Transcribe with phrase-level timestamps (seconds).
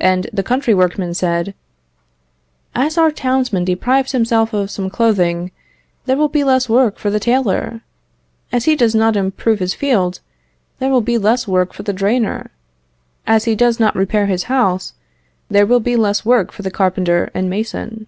[0.00, 1.52] And the country workmen said,
[2.74, 5.50] "As our townsman deprives himself of some clothing,
[6.06, 7.82] there will be less work for the tailor;
[8.52, 10.20] as he does not improve his field,
[10.78, 12.52] there will be less work for the drainer;
[13.26, 14.94] as he does not repair his house,
[15.50, 18.06] there will be less work for the carpenter and mason."